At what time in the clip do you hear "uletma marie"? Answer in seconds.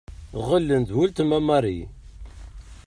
1.01-1.87